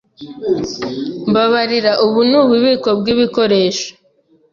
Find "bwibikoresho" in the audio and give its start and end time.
2.99-3.87